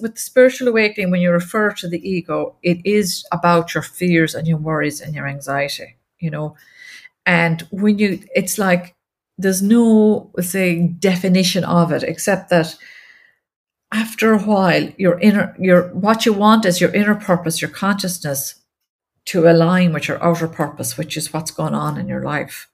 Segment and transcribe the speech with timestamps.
[0.00, 4.46] with spiritual awakening, when you refer to the ego, it is about your fears and
[4.46, 6.56] your worries and your anxiety, you know.
[7.26, 8.94] And when you, it's like
[9.36, 12.76] there's no, say, definition of it except that
[13.92, 18.56] after a while, your inner, your what you want is your inner purpose, your consciousness,
[19.26, 22.68] to align with your outer purpose, which is what's going on in your life.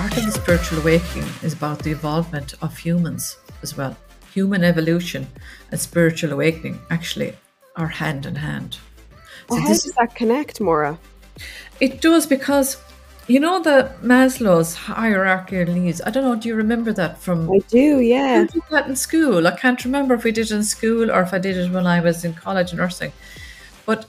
[0.00, 3.96] Part of the spiritual awakening is about the involvement of humans as well.
[4.32, 5.24] Human evolution
[5.70, 7.32] and spiritual awakening actually
[7.76, 8.78] are hand in hand.
[9.48, 10.98] So how does that connect, Maura?
[11.78, 12.76] It does because
[13.28, 16.02] you know the Maslow's hierarchy of needs.
[16.04, 16.34] I don't know.
[16.34, 17.48] Do you remember that from?
[17.52, 18.00] I do.
[18.00, 18.46] Yeah.
[18.48, 19.46] I did that in school.
[19.46, 21.86] I can't remember if we did it in school or if I did it when
[21.86, 23.12] I was in college nursing.
[23.86, 24.06] But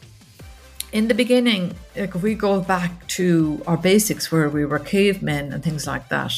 [0.96, 5.52] in the beginning, like if we go back to our basics where we were cavemen
[5.52, 6.34] and things like that,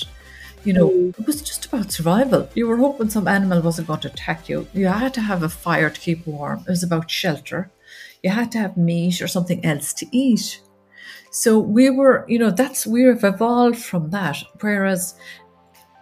[0.64, 1.20] you know, mm.
[1.20, 2.50] it was just about survival.
[2.56, 4.68] You were hoping some animal wasn't going to attack you.
[4.73, 6.62] You had to have a fire to keep warm.
[6.62, 7.70] It was about shelter.
[8.23, 10.59] You had to have meat or something else to eat.
[11.30, 14.38] So we were, you know, that's we've evolved from that.
[14.62, 15.14] Whereas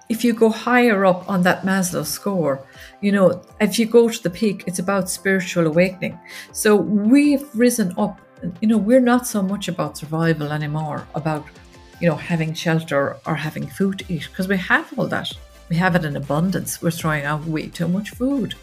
[0.08, 2.66] if you go higher up on that Maslow score,
[3.02, 6.18] you know, if you go to the peak, it's about spiritual awakening.
[6.54, 8.22] So we've risen up
[8.62, 11.46] you know, we're not so much about survival anymore, about,
[12.02, 15.32] you know, having shelter or having food to eat, because we have all that.
[15.70, 16.82] We have it in abundance.
[16.82, 18.56] We're throwing out way too much food.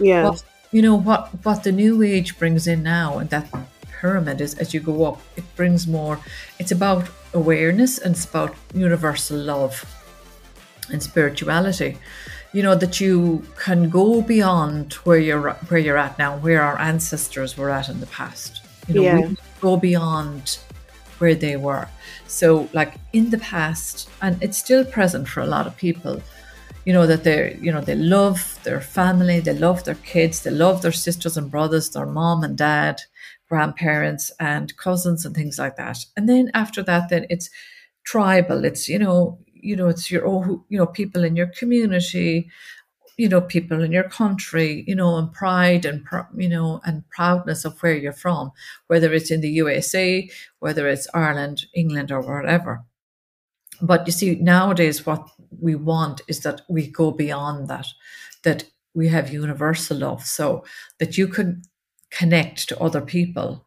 [0.00, 0.22] Yeah.
[0.30, 3.52] But, you know, what, what the new age brings in now, and that
[4.00, 6.18] pyramid is as you go up, it brings more,
[6.58, 9.84] it's about awareness and it's about universal love
[10.90, 11.98] and spirituality
[12.52, 16.78] you know that you can go beyond where you're where you're at now where our
[16.80, 19.30] ancestors were at in the past you know, yeah.
[19.60, 20.58] go beyond
[21.18, 21.88] where they were.
[22.26, 26.22] So, like in the past, and it's still present for a lot of people,
[26.84, 30.50] you know, that they're, you know, they love their family, they love their kids, they
[30.50, 33.02] love their sisters and brothers, their mom and dad,
[33.48, 35.98] grandparents and cousins and things like that.
[36.16, 37.50] And then after that, then it's
[38.04, 38.64] tribal.
[38.64, 42.48] It's, you know, you know, it's your own, you know, people in your community,
[43.18, 46.06] you know people in your country you know and pride and
[46.36, 48.50] you know and proudness of where you're from
[48.86, 50.28] whether it's in the USA
[50.60, 52.84] whether it's Ireland England or wherever
[53.82, 55.28] but you see nowadays what
[55.60, 57.86] we want is that we go beyond that
[58.44, 58.64] that
[58.94, 60.64] we have universal love so
[60.98, 61.62] that you can
[62.10, 63.66] connect to other people.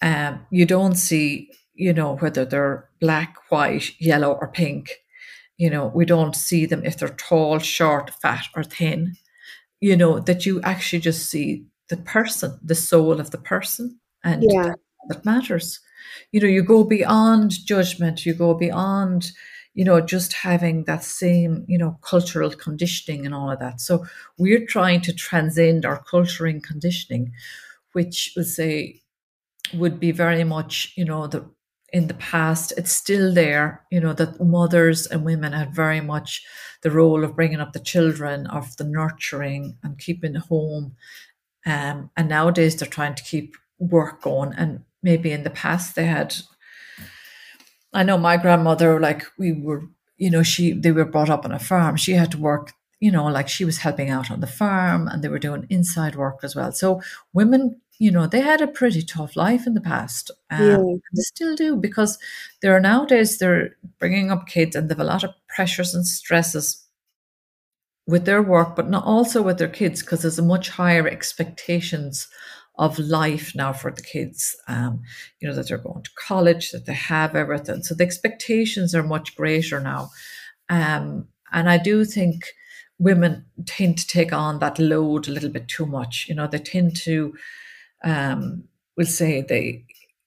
[0.00, 4.90] Um, you don't see you know whether they're black white yellow or pink
[5.58, 9.16] you know, we don't see them if they're tall, short, fat, or thin.
[9.80, 14.44] You know, that you actually just see the person, the soul of the person, and
[14.48, 14.62] yeah.
[14.62, 15.80] that, that matters.
[16.32, 19.32] You know, you go beyond judgment, you go beyond,
[19.74, 23.80] you know, just having that same, you know, cultural conditioning and all of that.
[23.80, 27.32] So we're trying to transcend our cultural conditioning,
[27.92, 29.02] which would say
[29.74, 31.48] would be very much, you know, the
[31.92, 36.44] in the past, it's still there, you know, that mothers and women had very much
[36.82, 40.94] the role of bringing up the children, of the nurturing and keeping home.
[41.64, 44.52] Um, and nowadays they're trying to keep work going.
[44.52, 46.36] And maybe in the past they had,
[47.92, 49.84] I know my grandmother, like we were,
[50.18, 51.96] you know, she, they were brought up on a farm.
[51.96, 55.22] She had to work, you know, like she was helping out on the farm and
[55.24, 56.72] they were doing inside work as well.
[56.72, 57.00] So
[57.32, 60.30] women you know, they had a pretty tough life in the past.
[60.50, 60.96] Um, yeah.
[61.14, 62.18] They still do because
[62.62, 66.06] there are nowadays they're bringing up kids and they have a lot of pressures and
[66.06, 66.84] stresses
[68.06, 72.28] with their work, but not also with their kids because there's a much higher expectations
[72.78, 74.56] of life now for the kids.
[74.68, 75.02] Um,
[75.40, 79.02] you know that they're going to college, that they have everything, so the expectations are
[79.02, 80.10] much greater now.
[80.68, 82.44] Um, and I do think
[82.98, 86.26] women tend to take on that load a little bit too much.
[86.28, 87.34] You know, they tend to
[88.04, 88.64] um,
[88.96, 89.84] will say they,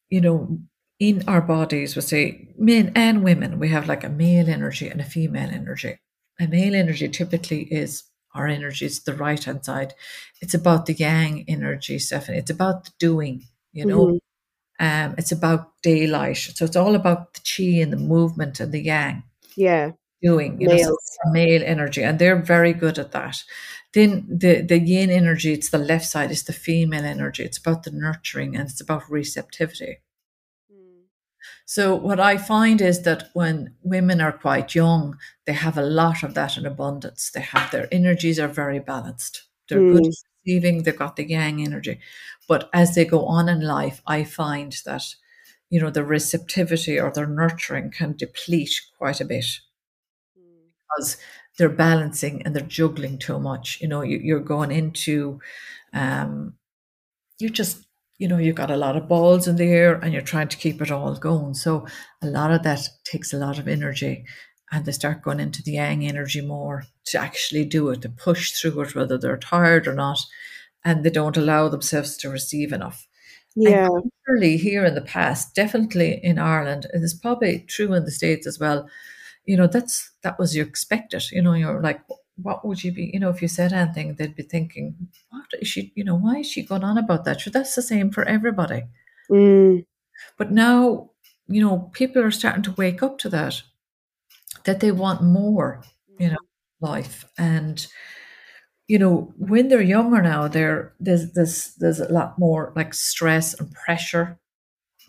[0.10, 0.60] you know,
[1.00, 5.02] in our bodies, we say men and women, we have like a male energy and
[5.02, 6.00] a female energy.
[6.40, 8.04] A male energy typically is
[8.34, 9.94] our energy, it's the right hand side.
[10.42, 12.38] It's about the yang energy, Stephanie.
[12.38, 14.06] It's about the doing, you know.
[14.06, 14.18] Mm-hmm.
[14.80, 16.38] Um, it's about daylight.
[16.38, 19.24] So it's all about the chi and the movement and the yang.
[19.56, 19.92] Yeah.
[20.22, 20.88] Doing, you Males.
[20.88, 22.04] know, so male energy.
[22.04, 23.44] And they're very good at that.
[23.94, 27.44] Then the, the yin energy, it's the left side, it's the female energy.
[27.44, 29.98] It's about the nurturing and it's about receptivity.
[30.72, 31.06] Mm.
[31.66, 36.24] So what I find is that when women are quite young, they have a lot
[36.24, 37.32] of that in abundance.
[37.32, 39.44] They have their energies are very balanced.
[39.68, 39.94] They're mm.
[39.94, 40.14] good at
[40.46, 42.00] receiving, they've got the yang energy.
[42.48, 45.04] But as they go on in life, I find that,
[45.70, 49.46] you know, the receptivity or their nurturing can deplete quite a bit
[50.92, 51.18] because
[51.58, 53.80] they're balancing and they're juggling too much.
[53.82, 55.40] You know, you, are going into,
[55.94, 56.54] um,
[57.40, 57.86] you just,
[58.18, 60.58] you know, you've got a lot of balls in the air and you're trying to
[60.58, 61.54] keep it all going.
[61.54, 61.88] So
[62.22, 64.26] a lot of that takes a lot of energy
[64.72, 68.52] and they start going into the yang energy more to actually do it, to push
[68.52, 70.20] through it, whether they're tired or not,
[70.86, 73.08] and they don't allow themselves to receive enough.
[73.56, 73.90] Yeah.
[74.28, 78.48] And here in the past, definitely in Ireland, and it's probably true in the States
[78.48, 78.88] as well,
[79.52, 81.30] you know, that's that was you expected.
[81.30, 82.00] You know, you're like,
[82.42, 84.96] what would you be, you know, if you said anything, they'd be thinking,
[85.30, 87.42] what is she, you know, why is she going on about that?
[87.42, 88.84] Sure, that's the same for everybody.
[89.30, 89.86] Mm.
[90.38, 91.10] But now,
[91.48, 93.62] you know, people are starting to wake up to that
[94.64, 95.84] that they want more,
[96.18, 96.46] you know,
[96.80, 97.26] life.
[97.38, 97.86] And,
[98.88, 103.54] you know, when they're younger now, there there's there's there's a lot more like stress
[103.60, 104.40] and pressure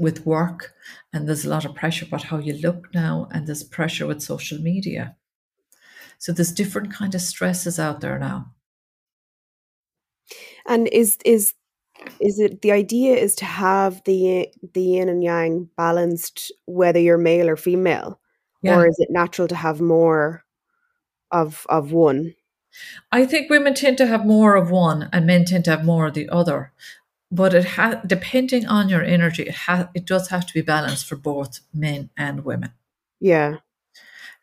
[0.01, 0.73] with work,
[1.13, 4.23] and there's a lot of pressure about how you look now, and there's pressure with
[4.23, 5.17] social media.
[6.19, 8.53] So there's different kind of stresses out there now.
[10.67, 11.55] And is is
[12.21, 17.19] is it the idea is to have the the yin and yang balanced whether you're
[17.19, 18.21] male or female?
[18.63, 18.79] Yeah.
[18.79, 20.45] Or is it natural to have more
[21.31, 22.35] of of one?
[23.11, 26.07] I think women tend to have more of one and men tend to have more
[26.07, 26.73] of the other.
[27.35, 31.07] But it has depending on your energy, it has it does have to be balanced
[31.07, 32.73] for both men and women.
[33.21, 33.57] Yeah.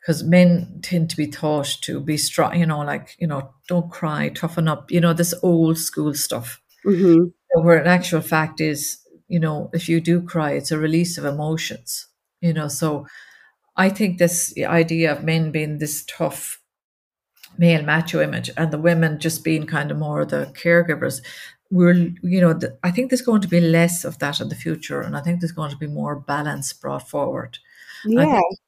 [0.00, 3.90] Because men tend to be taught to be strong, you know, like, you know, don't
[3.90, 6.60] cry, toughen up, you know, this old school stuff.
[6.84, 7.28] Mm-hmm.
[7.62, 8.98] Where an actual fact is,
[9.28, 12.08] you know, if you do cry, it's a release of emotions,
[12.40, 13.06] you know, so
[13.76, 16.60] I think this idea of men being this tough
[17.58, 21.20] male macho image and the women just being kind of more the caregivers
[21.70, 24.54] we're you know the, i think there's going to be less of that in the
[24.54, 27.58] future and i think there's going to be more balance brought forward
[28.04, 28.58] yeah think,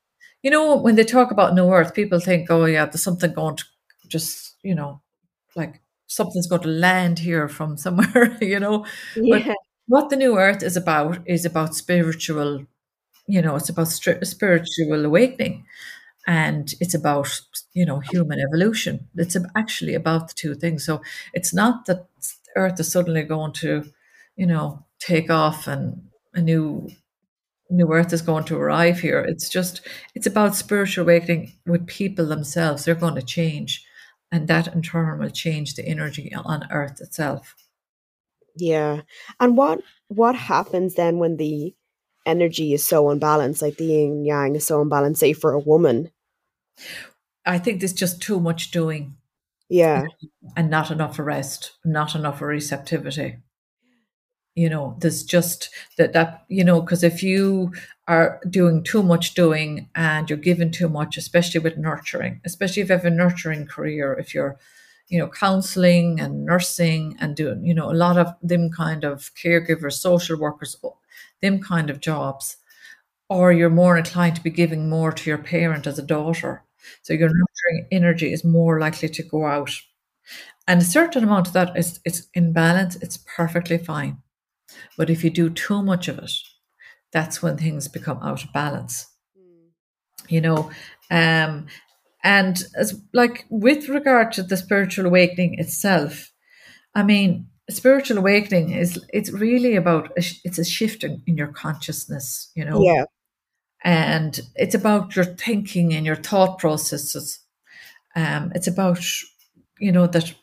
[0.42, 3.56] you know when they talk about new earth people think oh yeah there's something going
[3.56, 3.64] to
[4.06, 5.00] just you know
[5.56, 9.38] like something's going to land here from somewhere you know yeah.
[9.46, 9.56] but
[9.88, 12.64] what the new earth is about is about spiritual
[13.26, 15.64] you know, it's about spiritual awakening
[16.26, 17.40] and it's about,
[17.72, 19.08] you know, human evolution.
[19.16, 20.84] It's actually about the two things.
[20.84, 21.02] So
[21.32, 22.06] it's not that
[22.56, 23.84] Earth is suddenly going to,
[24.36, 26.02] you know, take off and
[26.34, 26.88] a new
[27.70, 29.80] new earth is going to arrive here it's just
[30.14, 33.82] it's about spiritual awakening with people themselves they're going to change
[34.30, 37.54] and that in turn will change the energy on earth itself
[38.56, 39.00] yeah
[39.40, 41.74] and what what happens then when the
[42.26, 46.10] energy is so unbalanced, like the yin yang is so unbalanced, say for a woman.
[47.44, 49.16] I think there's just too much doing.
[49.68, 50.04] Yeah.
[50.56, 53.38] And not enough rest, not enough receptivity.
[54.54, 57.72] You know, there's just that, that you know, because if you
[58.06, 62.90] are doing too much doing and you're giving too much, especially with nurturing, especially if
[62.90, 64.58] you have a nurturing career, if you're,
[65.08, 69.30] you know, counseling and nursing and doing, you know, a lot of them kind of
[69.42, 70.76] caregivers, social workers,
[71.40, 72.58] them kind of jobs,
[73.32, 76.64] or you're more inclined to be giving more to your parent as a daughter.
[77.02, 79.70] So your nurturing energy is more likely to go out.
[80.66, 84.18] And a certain amount of that is it's in balance, it's perfectly fine.
[84.96, 86.32] But if you do too much of it,
[87.12, 89.06] that's when things become out of balance.
[89.38, 89.70] Mm.
[90.28, 90.70] You know,
[91.10, 91.66] um,
[92.24, 96.32] and as like with regard to the spiritual awakening itself,
[96.94, 101.48] I mean, spiritual awakening is it's really about a, it's a shift in, in, your
[101.48, 103.04] consciousness you know yeah
[103.84, 107.40] and it's about your thinking and your thought processes.
[108.14, 109.04] Um it's about
[109.78, 110.34] you know that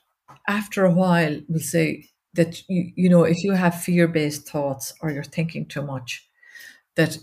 [0.48, 5.12] after a while we'll say that you you know if you have fear-based thoughts or
[5.12, 6.28] you're thinking too much
[6.96, 7.18] that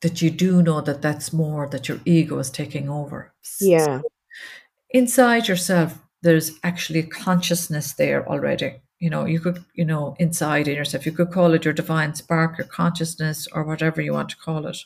[0.00, 3.32] that you do know that that's more that your ego is taking over.
[3.60, 4.02] Yeah so
[4.90, 8.74] inside yourself there's actually a consciousness there already.
[8.98, 12.14] You know, you could, you know, inside in yourself, you could call it your divine
[12.14, 14.78] spark, your consciousness, or whatever you want to call it.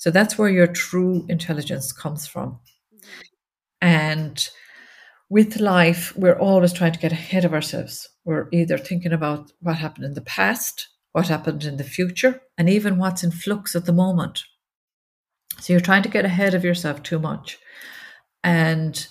[0.00, 2.58] So that's where your true intelligence comes from.
[3.82, 4.48] And
[5.28, 8.08] with life, we're always trying to get ahead of ourselves.
[8.24, 12.70] We're either thinking about what happened in the past, what happened in the future, and
[12.70, 14.42] even what's in flux at the moment.
[15.58, 17.58] So you're trying to get ahead of yourself too much.
[18.42, 19.06] And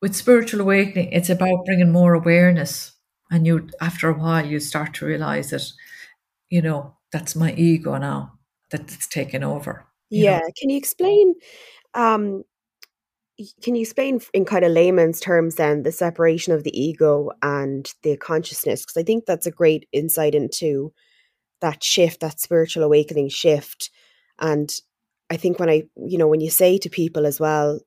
[0.00, 2.92] with spiritual awakening, it's about bringing more awareness
[3.32, 5.62] and you after a while you start to realize that
[6.48, 8.32] you know that's my ego now
[8.70, 10.50] that it's taken over yeah know?
[10.58, 11.34] can you explain
[11.94, 12.44] um
[13.62, 17.92] can you explain in kind of layman's terms then the separation of the ego and
[18.02, 18.82] the consciousness?
[18.82, 20.92] Because I think that's a great insight into
[21.60, 23.90] that shift, that spiritual awakening shift.
[24.38, 24.72] And
[25.30, 27.80] I think when I, you know, when you say to people as well,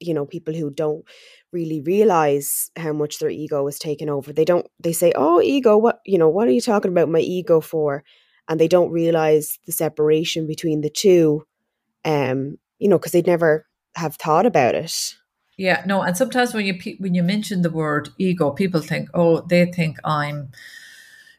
[0.00, 1.04] you know, people who don't
[1.52, 5.78] really realize how much their ego is taken over, they don't, they say, oh, ego,
[5.78, 8.04] what, you know, what are you talking about my ego for?
[8.48, 11.44] And they don't realize the separation between the two,
[12.04, 15.14] um, you know, because they'd never have thought about it.
[15.56, 19.40] Yeah, no, and sometimes when you when you mention the word ego, people think, oh,
[19.40, 20.50] they think I'm,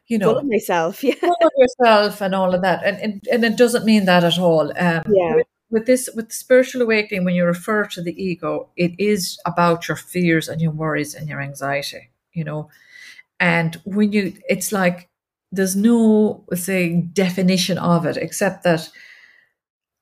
[0.06, 3.28] you know, full of myself, yeah, full of yourself and all of that, and and,
[3.30, 4.70] and it doesn't mean that at all.
[4.70, 5.34] Um, yeah.
[5.36, 9.88] With, with this, with spiritual awakening, when you refer to the ego, it is about
[9.88, 12.70] your fears and your worries and your anxiety, you know,
[13.40, 15.08] and when you, it's like
[15.52, 18.88] there's no, say, definition of it except that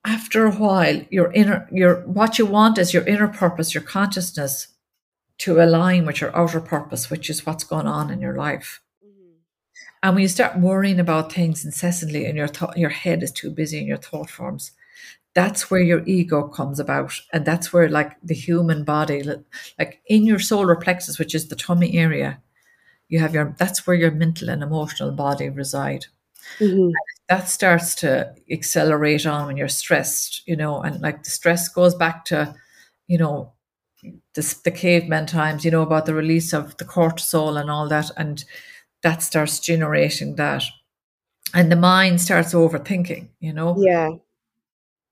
[0.05, 4.67] after a while, your inner, your what you want is your inner purpose, your consciousness,
[5.39, 8.81] to align with your outer purpose, which is what's going on in your life.
[9.05, 9.31] Mm-hmm.
[10.03, 13.49] And when you start worrying about things incessantly, and your th- your head is too
[13.49, 14.71] busy and your thought forms,
[15.33, 19.23] that's where your ego comes about, and that's where like the human body,
[19.79, 22.41] like in your solar plexus, which is the tummy area,
[23.09, 26.05] you have your that's where your mental and emotional body reside.
[26.59, 26.91] Mm-hmm.
[27.27, 31.95] That starts to accelerate on when you're stressed, you know, and like the stress goes
[31.95, 32.55] back to,
[33.07, 33.53] you know,
[34.35, 38.11] the, the caveman times, you know, about the release of the cortisol and all that.
[38.15, 38.45] And
[39.01, 40.63] that starts generating that.
[41.53, 43.75] And the mind starts overthinking, you know?
[43.79, 44.11] Yeah.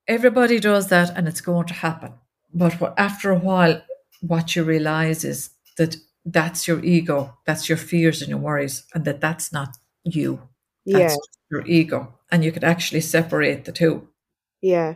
[0.08, 2.14] Everybody does that and it's going to happen.
[2.54, 3.82] But what, after a while,
[4.22, 9.04] what you realize is that that's your ego, that's your fears and your worries, and
[9.06, 10.42] that that's not you.
[10.86, 11.18] That's yeah.
[11.54, 12.14] Your ego.
[12.32, 14.08] And you could actually separate the two.
[14.62, 14.96] Yeah.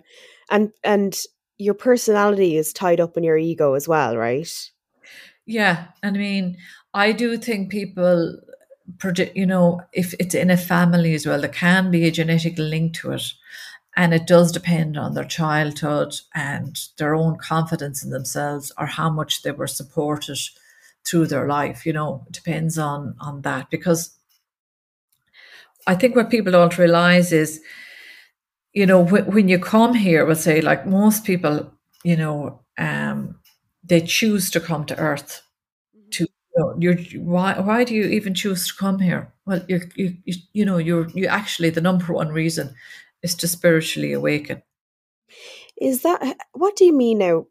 [0.49, 1.15] And and
[1.57, 4.49] your personality is tied up in your ego as well, right?
[5.45, 5.85] Yeah.
[6.03, 6.57] And I mean,
[6.93, 8.39] I do think people
[9.35, 12.93] you know, if it's in a family as well, there can be a genetic link
[12.95, 13.33] to it.
[13.95, 19.09] And it does depend on their childhood and their own confidence in themselves or how
[19.09, 20.37] much they were supported
[21.05, 21.85] through their life.
[21.85, 24.16] You know, it depends on on that because
[25.87, 27.61] I think what people don't realize is,
[28.73, 31.71] you know, when, when you come here, we'll say like most people,
[32.03, 33.39] you know, um,
[33.83, 35.41] they choose to come to Earth.
[35.97, 36.09] Mm-hmm.
[36.11, 39.33] To you know, you're why why do you even choose to come here?
[39.45, 40.17] Well, you you
[40.53, 42.75] you know you're you actually the number one reason
[43.23, 44.61] is to spiritually awaken.
[45.79, 47.47] Is that what do you mean now?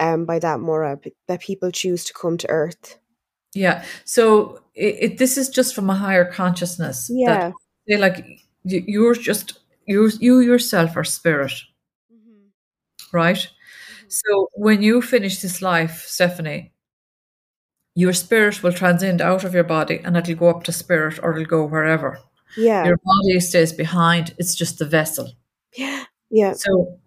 [0.00, 2.98] Um, by that, Maura, that people choose to come to Earth.
[3.52, 3.84] Yeah.
[4.04, 7.10] So it, it, this is just from a higher consciousness.
[7.12, 7.50] Yeah
[7.88, 8.24] say like
[8.64, 11.52] you're just you you yourself are spirit.
[12.12, 13.16] Mm-hmm.
[13.16, 13.36] right?
[13.36, 14.08] Mm-hmm.
[14.08, 16.72] so when you finish this life stephanie
[17.94, 21.32] your spirit will transcend out of your body and it'll go up to spirit or
[21.32, 22.20] it'll go wherever.
[22.56, 22.84] Yeah.
[22.84, 24.36] Your body stays behind.
[24.38, 25.32] It's just the vessel.
[25.74, 26.04] Yeah.
[26.30, 26.52] Yeah.
[26.52, 27.00] So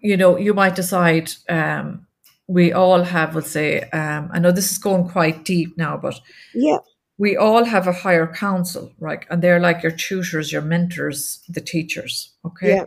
[0.00, 2.06] you know you might decide um
[2.46, 6.20] we all have let's say um i know this is going quite deep now but
[6.54, 6.78] yeah
[7.18, 9.24] we all have a higher council, right?
[9.30, 12.34] And they're like your tutors, your mentors, the teachers.
[12.44, 12.68] Okay.
[12.68, 12.84] Yeah.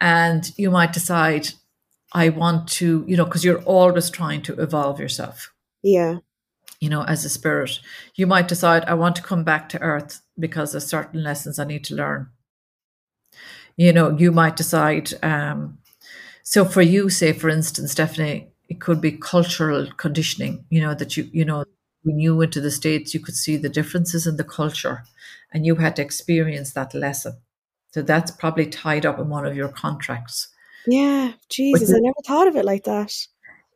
[0.00, 1.48] And you might decide,
[2.12, 5.52] I want to, you know, because you're always trying to evolve yourself.
[5.82, 6.18] Yeah.
[6.80, 7.80] You know, as a spirit,
[8.14, 11.64] you might decide, I want to come back to earth because there's certain lessons I
[11.64, 12.28] need to learn.
[13.76, 15.78] You know, you might decide, um,
[16.42, 21.16] so for you, say, for instance, Stephanie, it could be cultural conditioning, you know, that
[21.16, 21.64] you, you know,
[22.04, 25.04] when you went to the States, you could see the differences in the culture
[25.52, 27.38] and you had to experience that lesson.
[27.92, 30.48] So that's probably tied up in one of your contracts.
[30.86, 33.12] Yeah, Jesus, I never thought of it like that.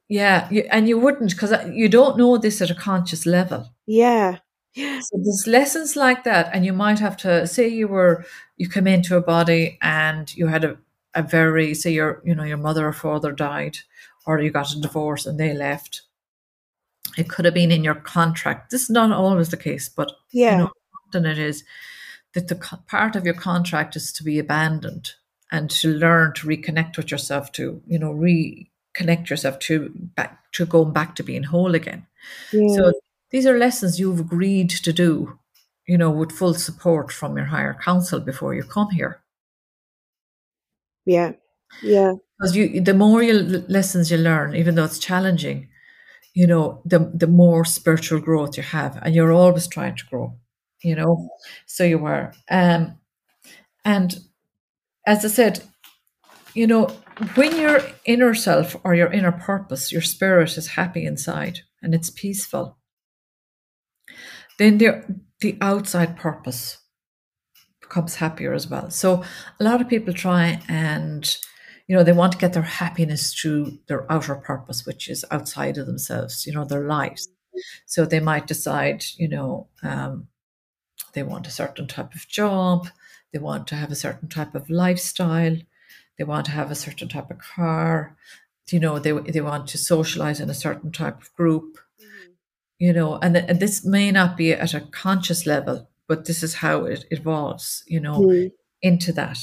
[0.08, 3.72] Yeah, you, and you wouldn't because uh, you don't know this at a conscious level.
[3.86, 4.38] Yeah.
[4.74, 5.00] Yeah.
[5.00, 8.24] So there's lessons like that, and you might have to say you were
[8.56, 10.78] you come into a body and you had a,
[11.14, 13.78] a very say your you know your mother or father died,
[14.26, 16.02] or you got a divorce and they left,
[17.16, 18.70] it could have been in your contract.
[18.70, 20.70] This is not always the case, but yeah, you know,
[21.06, 21.64] often it is
[22.34, 25.12] that the co- part of your contract is to be abandoned
[25.50, 30.66] and to learn to reconnect with yourself, to you know reconnect yourself to back to
[30.66, 32.06] going back to being whole again.
[32.52, 32.74] Yeah.
[32.76, 32.92] So
[33.30, 35.38] these are lessons you've agreed to do,
[35.86, 39.22] you know, with full support from your higher council before you come here.
[41.04, 41.32] Yeah,
[41.82, 42.14] yeah.
[42.38, 45.68] Because you, the more you lessons you learn, even though it's challenging,
[46.38, 50.38] you know, the the more spiritual growth you have, and you're always trying to grow,
[50.84, 51.28] you know.
[51.66, 52.96] So you are, um,
[53.84, 54.16] and
[55.04, 55.64] as I said,
[56.54, 56.86] you know,
[57.34, 62.10] when your inner self or your inner purpose, your spirit is happy inside and it's
[62.10, 62.78] peaceful,
[64.60, 65.02] then the,
[65.40, 66.78] the outside purpose
[67.80, 68.90] becomes happier as well.
[68.90, 69.24] So
[69.58, 71.36] a lot of people try and
[71.88, 75.78] you know they want to get their happiness through their outer purpose, which is outside
[75.78, 77.28] of themselves, you know, their lives.
[77.86, 80.28] So they might decide, you know, um,
[81.14, 82.88] they want a certain type of job,
[83.32, 85.56] they want to have a certain type of lifestyle,
[86.18, 88.16] they want to have a certain type of car,
[88.70, 92.32] you know, they they want to socialize in a certain type of group, mm-hmm.
[92.78, 96.56] you know, and, and this may not be at a conscious level, but this is
[96.56, 98.52] how it evolves, you know, mm.
[98.82, 99.38] into that.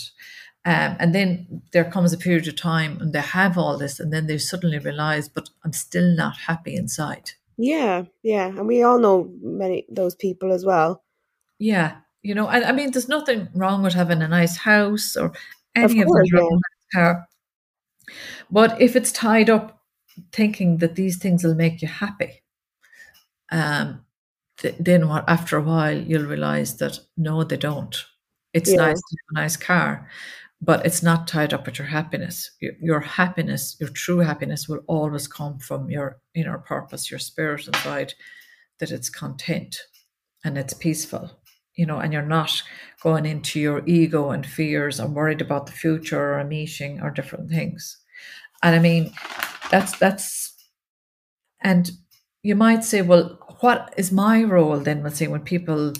[0.65, 4.12] Um, and then there comes a period of time and they have all this, and
[4.12, 7.31] then they suddenly realize, but I'm still not happy inside.
[7.57, 8.48] Yeah, yeah.
[8.48, 11.03] And we all know many those people as well.
[11.60, 11.98] Yeah.
[12.24, 15.31] You know, I, I mean, there's nothing wrong with having a nice house or
[15.75, 17.00] any of, course, of them yeah.
[17.00, 17.27] car.
[18.50, 19.79] But if it's tied up
[20.31, 22.41] thinking that these things will make you happy,
[23.51, 24.03] um,
[24.57, 25.24] th- then what?
[25.29, 27.95] After a while, you'll realize that no, they don't.
[28.53, 28.77] It's yeah.
[28.77, 30.10] nice to have a nice car,
[30.62, 32.51] but it's not tied up with your happiness.
[32.59, 38.13] Your, happiness, your true happiness, will always come from your inner purpose, your spirit inside,
[38.79, 39.77] that it's content
[40.43, 41.39] and it's peaceful,
[41.75, 42.62] you know, and you're not
[43.01, 47.12] going into your ego and fears and worried about the future or a meeting or
[47.12, 47.97] different things.
[48.63, 49.13] And I mean,
[49.69, 50.53] that's that's
[51.62, 51.91] and
[52.43, 55.01] you might say, well, what is my role then?
[55.01, 55.93] We'll say when people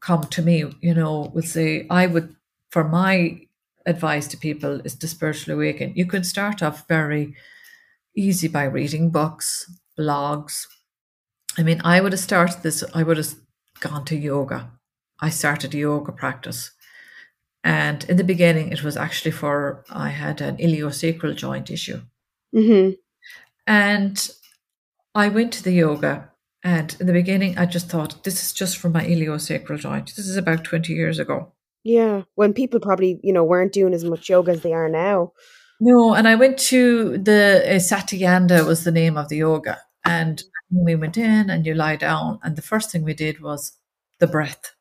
[0.00, 2.36] come to me, you know, will say, I would,
[2.70, 3.40] for my
[3.86, 5.92] advice to people is to spiritually awaken.
[5.94, 7.34] You can start off very
[8.16, 10.66] easy by reading books, blogs.
[11.58, 13.34] I mean, I would have started this, I would have
[13.80, 14.70] gone to yoga.
[15.20, 16.70] I started a yoga practice.
[17.62, 22.00] And in the beginning, it was actually for, I had an iliosacral joint issue.
[22.54, 22.92] Mm-hmm.
[23.66, 24.30] And
[25.14, 26.30] I went to the yoga,
[26.64, 30.14] and in the beginning, I just thought, this is just for my iliosacral joint.
[30.16, 31.52] This is about 20 years ago.
[31.82, 35.32] Yeah, when people probably, you know, weren't doing as much yoga as they are now.
[35.80, 40.42] No, and I went to the uh, Satyananda was the name of the yoga, and
[40.70, 43.72] we went in and you lie down, and the first thing we did was
[44.18, 44.74] the breath.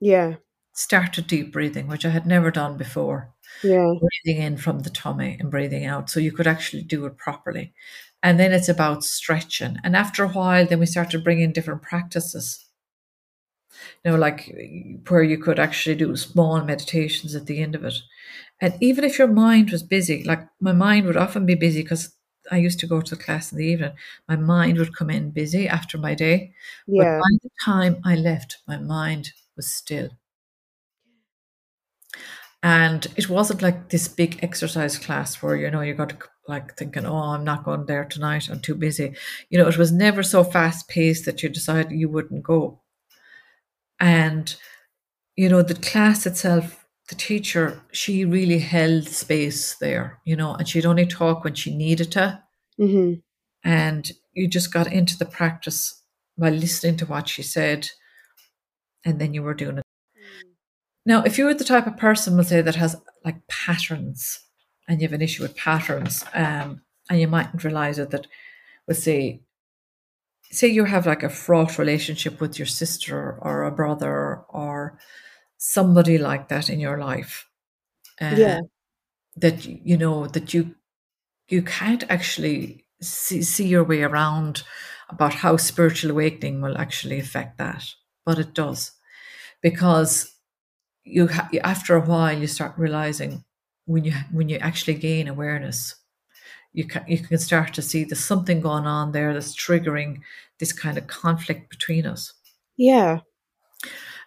[0.00, 0.36] Yeah.
[0.72, 3.34] Started deep breathing, which I had never done before.
[3.62, 3.92] Yeah.
[4.24, 6.08] Breathing in from the tummy and breathing out.
[6.08, 7.74] So you could actually do it properly.
[8.22, 9.76] And then it's about stretching.
[9.82, 12.64] And after a while, then we started bringing different practices.
[14.04, 14.54] You know, like
[15.08, 17.94] where you could actually do small meditations at the end of it.
[18.60, 22.14] And even if your mind was busy, like my mind would often be busy because
[22.50, 23.92] I used to go to the class in the evening,
[24.28, 26.52] my mind would come in busy after my day.
[26.86, 27.18] Yeah.
[27.18, 30.10] But by the time I left, my mind was still.
[32.62, 36.76] And it wasn't like this big exercise class where, you know, you got to like
[36.76, 38.48] thinking, oh, I'm not going there tonight.
[38.50, 39.14] I'm too busy.
[39.50, 42.80] You know, it was never so fast paced that you decided you wouldn't go.
[44.00, 44.54] And,
[45.36, 50.68] you know, the class itself, the teacher, she really held space there, you know, and
[50.68, 52.42] she'd only talk when she needed to.
[52.78, 53.20] Mm-hmm.
[53.64, 56.02] And you just got into the practice
[56.36, 57.88] by listening to what she said,
[59.04, 59.84] and then you were doing it.
[60.16, 60.50] Mm.
[61.04, 64.38] Now, if you were the type of person, we'll say, that has like patterns,
[64.86, 68.28] and you have an issue with patterns, um, and you mightn't realize it, that
[68.86, 69.40] we'll say,
[70.50, 74.98] say you have like a fraught relationship with your sister or a brother or
[75.58, 77.48] somebody like that in your life.
[78.20, 78.58] Uh, yeah.
[79.36, 80.74] That you know that you
[81.48, 84.62] you can't actually see, see your way around
[85.08, 87.84] about how spiritual awakening will actually affect that,
[88.26, 88.92] but it does,
[89.62, 90.34] because
[91.04, 93.44] you ha- after a while you start realizing
[93.86, 95.96] when you when you actually gain awareness
[96.72, 100.20] you can you can start to see there's something going on there that's triggering
[100.58, 102.32] this kind of conflict between us.
[102.76, 103.20] Yeah.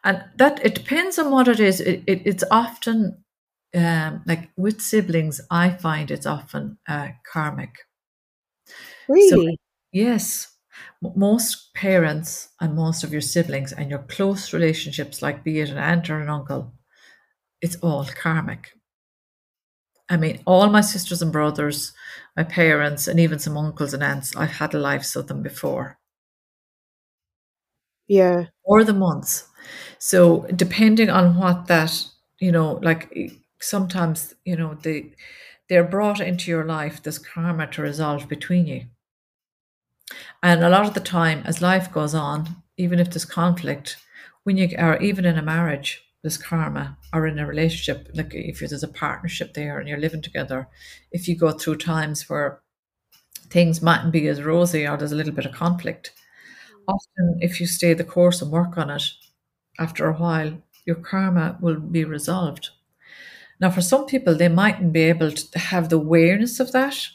[0.04, 1.80] And that it depends on what it is.
[1.80, 3.24] It, it it's often
[3.76, 7.74] um, like with siblings i find it's often uh, karmic.
[9.08, 9.30] Really?
[9.30, 9.56] so,
[9.92, 10.48] yes
[11.02, 15.78] most parents and most of your siblings and your close relationships like be it an
[15.78, 16.74] aunt or an uncle
[17.62, 18.72] it's all karmic
[20.12, 21.94] I mean, all my sisters and brothers,
[22.36, 25.98] my parents, and even some uncles and aunts, I've had lives of them before.
[28.08, 28.48] Yeah.
[28.64, 29.48] Or the months.
[30.00, 32.06] So depending on what that,
[32.40, 35.14] you know, like sometimes, you know, they
[35.70, 38.88] they're brought into your life, this karma to resolve between you.
[40.44, 43.96] And a lot of the time, as life goes on, even if there's conflict,
[44.44, 48.60] when you are even in a marriage, this karma or in a relationship, like if
[48.60, 50.68] there's a partnership there and you're living together,
[51.12, 52.62] if you go through times where
[53.50, 56.14] things mightn't be as rosy or there's a little bit of conflict,
[56.88, 59.04] often if you stay the course and work on it,
[59.80, 62.70] after a while, your karma will be resolved.
[63.60, 67.08] Now, for some people, they mightn't be able to have the awareness of that.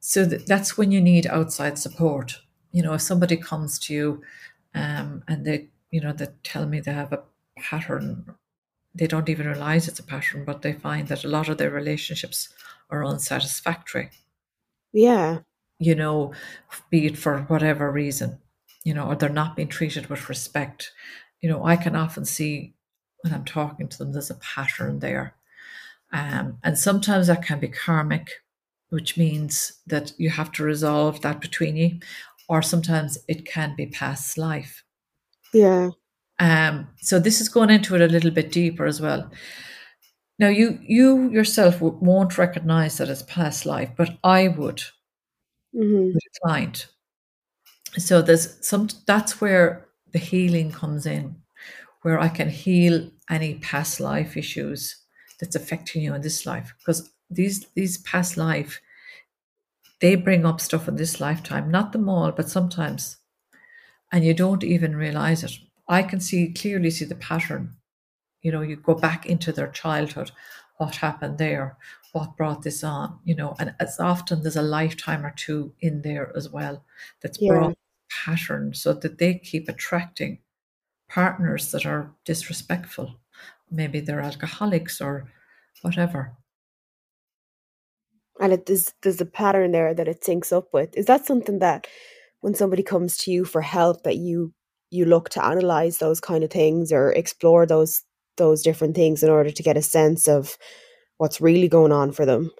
[0.00, 2.40] So that's when you need outside support.
[2.72, 4.22] You know, if somebody comes to you
[4.74, 7.22] um, and they, you know, they tell me they have a
[7.58, 8.34] pattern,
[8.94, 11.70] they don't even realize it's a pattern, but they find that a lot of their
[11.70, 12.48] relationships
[12.90, 14.10] are unsatisfactory.
[14.92, 15.40] Yeah.
[15.78, 16.32] You know,
[16.90, 18.38] be it for whatever reason,
[18.84, 20.92] you know, or they're not being treated with respect.
[21.40, 22.74] You know, I can often see
[23.22, 25.34] when I'm talking to them, there's a pattern there.
[26.12, 28.28] Um, and sometimes that can be karmic,
[28.90, 31.98] which means that you have to resolve that between you,
[32.48, 34.84] or sometimes it can be past life.
[35.52, 35.90] Yeah.
[36.38, 39.30] Um, so this is going into it a little bit deeper as well.
[40.38, 44.82] Now, you you yourself won't recognize that as past life, but I would
[45.74, 46.12] mm-hmm.
[46.12, 46.88] with a client.
[47.96, 48.88] So there's some.
[49.06, 51.36] That's where the healing comes in,
[52.02, 55.06] where I can heal any past life issues
[55.40, 58.80] that's affecting you in this life because these these past life
[60.00, 63.18] they bring up stuff in this lifetime not them all but sometimes
[64.12, 65.52] and you don't even realize it
[65.88, 67.74] i can see clearly see the pattern
[68.42, 70.30] you know you go back into their childhood
[70.78, 71.76] what happened there
[72.12, 76.02] what brought this on you know and as often there's a lifetime or two in
[76.02, 76.84] there as well
[77.22, 77.52] that's yeah.
[77.52, 77.78] brought
[78.10, 80.38] pattern so that they keep attracting
[81.08, 83.16] partners that are disrespectful
[83.70, 85.28] maybe they're alcoholics or
[85.82, 86.36] whatever.
[88.40, 90.96] And it is there's a pattern there that it syncs up with.
[90.96, 91.86] Is that something that
[92.40, 94.52] when somebody comes to you for help that you
[94.90, 98.02] you look to analyze those kind of things or explore those
[98.36, 100.56] those different things in order to get a sense of
[101.16, 102.50] what's really going on for them?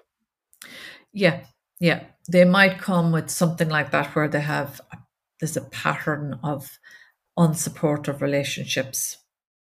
[1.13, 1.41] Yeah,
[1.79, 2.03] yeah.
[2.29, 4.81] They might come with something like that where they have
[5.39, 6.79] there's a pattern of
[7.37, 9.17] unsupportive relationships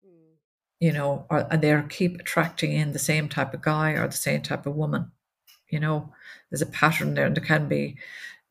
[0.05, 0.35] mm.
[0.79, 4.13] you know, or, and they keep attracting in the same type of guy or the
[4.13, 5.11] same type of woman.
[5.69, 6.11] You know,
[6.49, 7.97] there's a pattern there, and there can be,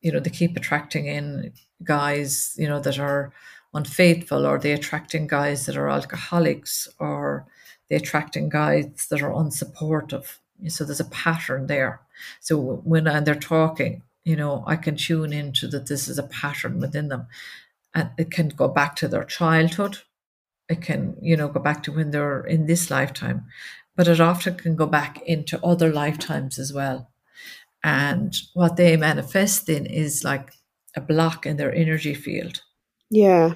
[0.01, 3.31] you know, they keep attracting in guys, you know, that are
[3.73, 7.45] unfaithful, or they attracting guys that are alcoholics, or
[7.89, 10.37] they attracting guys that are unsupportive.
[10.67, 12.01] So there's a pattern there.
[12.39, 16.23] So when and they're talking, you know, I can tune into that this is a
[16.23, 17.27] pattern within them.
[17.93, 19.99] And it can go back to their childhood
[20.71, 23.45] it can, you know, go back to when they're in this lifetime,
[23.95, 27.09] but it often can go back into other lifetimes as well.
[27.83, 30.53] And what they manifest in is like
[30.95, 32.61] a block in their energy field.
[33.11, 33.55] Yeah.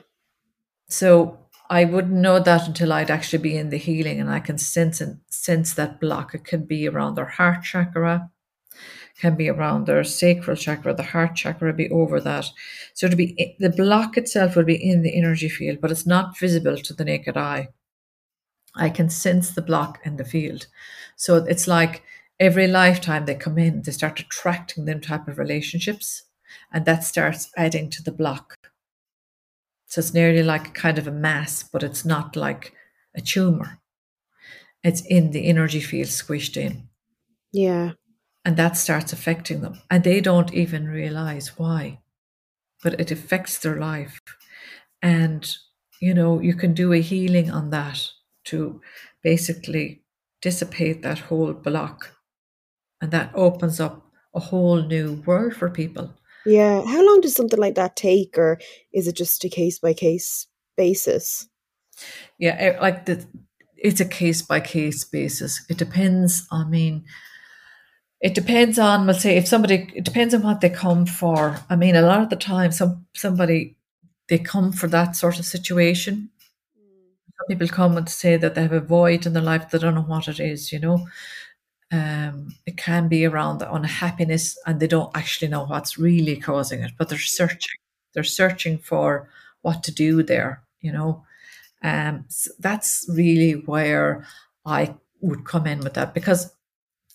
[0.89, 1.39] So
[1.69, 5.01] I wouldn't know that until I'd actually be in the healing and I can sense
[5.01, 6.35] and sense that block.
[6.35, 8.29] It can be around their heart chakra
[9.19, 12.47] can be around their sacral chakra, the heart chakra be over that.
[12.93, 16.37] So to be the block itself will be in the energy field, but it's not
[16.37, 17.69] visible to the naked eye.
[18.75, 20.67] I can sense the block in the field.
[21.15, 22.03] So it's like
[22.39, 26.23] every lifetime they come in, they start attracting them type of relationships,
[26.73, 28.54] and that starts adding to the block.
[29.95, 32.73] So it's nearly like kind of a mass, but it's not like
[33.15, 33.79] a tumor.
[34.83, 36.89] It's in the energy field squished in.
[37.53, 37.93] Yeah.
[38.43, 39.79] And that starts affecting them.
[39.89, 41.99] And they don't even realize why
[42.83, 44.19] but it affects their life.
[45.01, 45.57] And
[46.01, 48.11] you know you can do a healing on that
[48.45, 48.81] to
[49.23, 50.03] basically
[50.41, 52.11] dissipate that whole block.
[53.01, 56.13] And that opens up a whole new world for people
[56.45, 58.59] yeah how long does something like that take or
[58.93, 61.47] is it just a case by case basis?
[62.37, 63.25] Yeah eh, like the
[63.77, 65.63] it's a case by case basis.
[65.69, 67.05] It depends i mean
[68.21, 71.57] it depends on let's say if somebody it depends on what they come for.
[71.69, 73.77] I mean a lot of the time some somebody
[74.27, 76.29] they come for that sort of situation.
[77.37, 79.95] Some people come and say that they have a void in their life they don't
[79.95, 81.07] know what it is you know
[81.95, 86.81] um, it can be around the unhappiness and they don't actually know what's really causing
[86.81, 87.79] it but they're searching
[88.13, 89.29] they're searching for
[89.61, 91.23] what to do there you know
[91.83, 94.25] um, so that's really where
[94.65, 96.51] i would come in with that because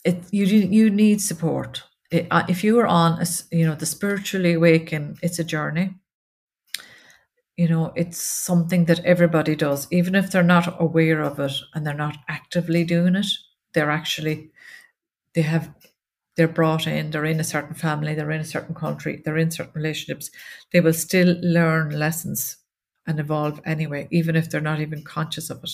[0.04, 1.82] it you you need support.
[2.10, 5.94] It, uh, if you are on a, you know the spiritually awakened, it's a journey.
[7.56, 11.86] You know, it's something that everybody does, even if they're not aware of it and
[11.86, 13.26] they're not actively doing it.
[13.74, 14.50] They're actually
[15.34, 15.72] they have
[16.36, 19.50] they're brought in, they're in a certain family, they're in a certain country, they're in
[19.50, 20.30] certain relationships,
[20.72, 22.58] they will still learn lessons
[23.06, 25.70] and evolve anyway, even if they're not even conscious of it.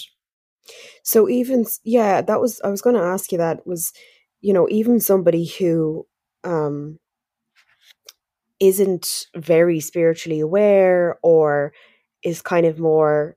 [1.02, 3.92] So even yeah, that was I was going to ask you that was
[4.40, 6.06] you know even somebody who
[6.44, 6.98] um
[8.60, 11.72] isn't very spiritually aware or
[12.22, 13.36] is kind of more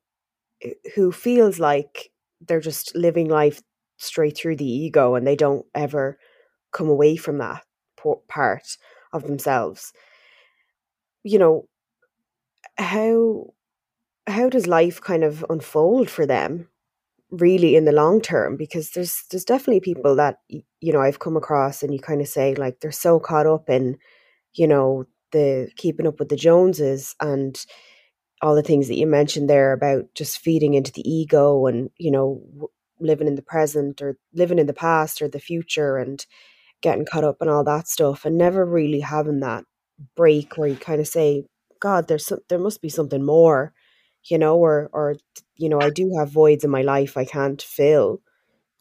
[0.63, 3.61] eh, who feels like they're just living life
[3.99, 6.17] straight through the ego and they don't ever
[6.71, 7.63] come away from that
[8.27, 8.77] part
[9.13, 9.93] of themselves.
[11.23, 11.67] You know
[12.77, 13.53] how
[14.27, 16.67] how does life kind of unfold for them
[17.31, 18.57] really in the long term?
[18.57, 22.27] Because there's there's definitely people that you know I've come across and you kind of
[22.27, 23.97] say like they're so caught up in
[24.53, 27.63] you know the keeping up with the Joneses and
[28.41, 32.11] all the things that you mentioned there about just feeding into the ego and you
[32.11, 32.41] know
[32.99, 36.25] living in the present or living in the past or the future and
[36.81, 39.65] getting caught up in all that stuff and never really having that
[40.15, 41.43] break where you kind of say
[41.79, 43.73] god there's there must be something more
[44.25, 45.15] you know or or
[45.57, 48.21] you know i do have voids in my life i can't fill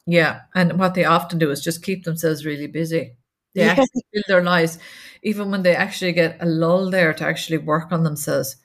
[0.07, 3.17] yeah and what they often do is just keep themselves really busy
[3.55, 3.71] they yeah.
[3.73, 4.79] actually fill their lives
[5.23, 8.57] even when they actually get a lull there to actually work on themselves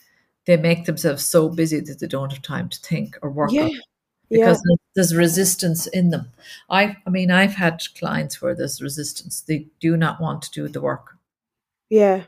[0.45, 3.69] they make themselves so busy that they don't have time to think or work yeah.
[4.29, 4.75] because yeah.
[4.95, 6.27] There's resistance in them
[6.69, 10.67] i i mean i've had clients where there's resistance they do not want to do
[10.67, 11.17] the work
[11.89, 12.23] yeah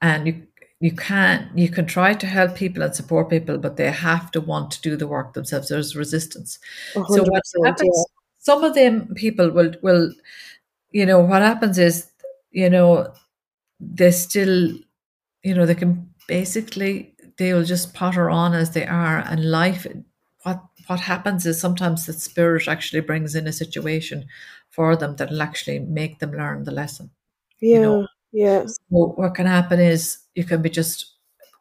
[0.00, 0.46] and you
[0.80, 4.40] you can you can try to help people and support people, but they have to
[4.40, 5.68] want to do the work themselves.
[5.68, 6.58] There's resistance.
[6.92, 7.82] So what happens?
[7.82, 8.04] Yeah.
[8.38, 10.12] Some of them people will will,
[10.90, 12.08] you know, what happens is,
[12.52, 13.12] you know,
[13.80, 14.72] they still,
[15.42, 19.86] you know, they can basically they will just potter on as they are, and life.
[20.42, 24.26] What what happens is sometimes the spirit actually brings in a situation
[24.70, 27.10] for them that'll actually make them learn the lesson.
[27.60, 27.74] Yeah.
[27.74, 28.08] You know?
[28.32, 28.66] Yeah.
[28.66, 31.14] So what can happen is you can be just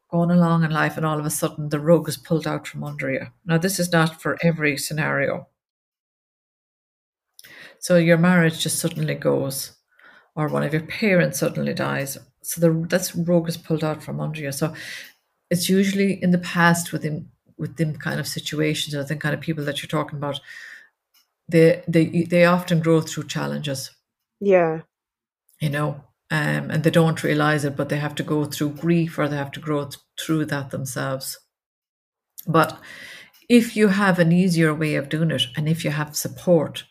[0.09, 2.83] going along in life and all of a sudden the rug is pulled out from
[2.83, 3.27] under you.
[3.45, 5.47] Now this is not for every scenario.
[7.79, 9.73] So your marriage just suddenly goes,
[10.35, 12.17] or one of your parents suddenly dies.
[12.41, 14.51] So the that's rug is pulled out from under you.
[14.51, 14.73] So
[15.49, 19.33] it's usually in the past with them with them kind of situations or the kind
[19.35, 20.39] of people that you're talking about.
[21.49, 23.91] They they they often grow through challenges.
[24.39, 24.81] Yeah.
[25.59, 29.17] You know, um, and they don't realize it, but they have to go through grief
[29.17, 31.39] or they have to grow th- through that themselves.
[32.45, 32.79] But
[33.49, 36.83] if you have an easier way of doing it and if you have support,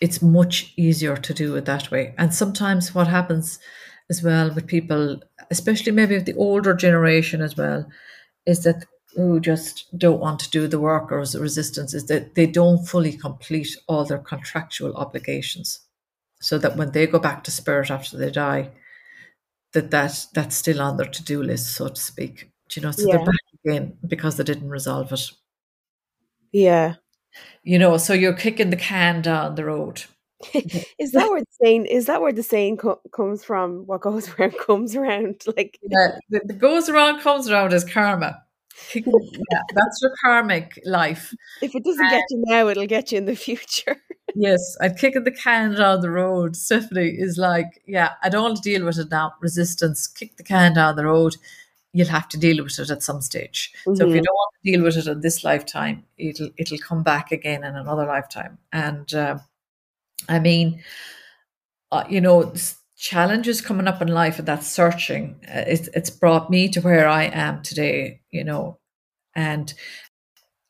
[0.00, 2.14] it's much easier to do it that way.
[2.16, 3.58] And sometimes what happens
[4.08, 5.20] as well with people,
[5.50, 7.86] especially maybe with the older generation as well,
[8.46, 12.34] is that who just don't want to do the work or the resistance is that
[12.34, 15.80] they don't fully complete all their contractual obligations
[16.40, 18.70] so that when they go back to spirit after they die,
[19.72, 22.50] that, that that's still on their to-do list, so to speak.
[22.68, 23.16] Do you know, so yeah.
[23.16, 25.30] they're back again because they didn't resolve it.
[26.52, 26.94] Yeah.
[27.62, 30.04] You know, so you're kicking the can down the road.
[30.98, 33.86] is that where the saying is that where the saying co- comes from?
[33.86, 35.42] What goes around comes around.
[35.56, 36.18] Like yeah,
[36.56, 38.42] goes around comes around is karma.
[38.94, 41.34] Yeah, that's your karmic life.
[41.62, 43.96] If it doesn't get you now, it'll get you in the future
[44.34, 46.56] yes, I'd kicking the can down the road.
[46.56, 49.34] Stephanie is like, yeah, I don't want to deal with it now.
[49.40, 51.36] Resistance, kick the can down the road.
[51.92, 53.72] You'll have to deal with it at some stage.
[53.80, 53.96] Mm-hmm.
[53.96, 54.24] So if you mm-hmm.
[54.24, 57.76] don't want to deal with it in this lifetime, it'll it'll come back again in
[57.76, 58.58] another lifetime.
[58.72, 59.38] And uh,
[60.28, 60.82] I mean,
[61.90, 62.52] uh, you know,
[63.00, 67.08] challenges coming up in life and that searching, uh, it's it's brought me to where
[67.08, 68.20] I am today.
[68.30, 68.78] You know,
[69.34, 69.72] and